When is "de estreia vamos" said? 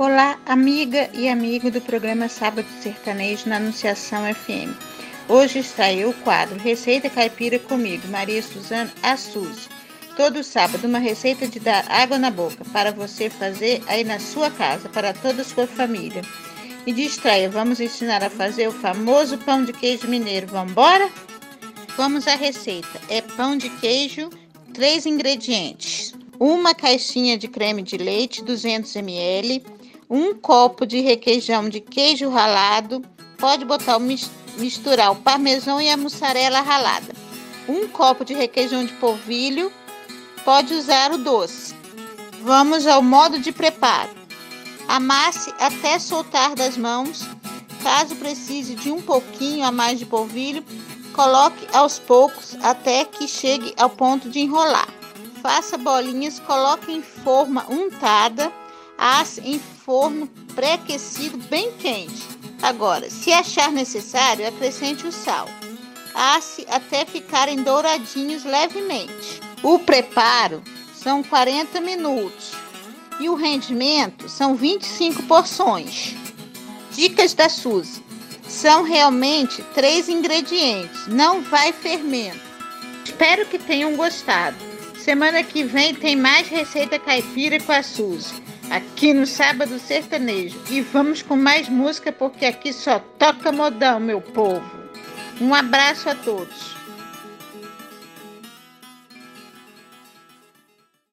16.94-17.78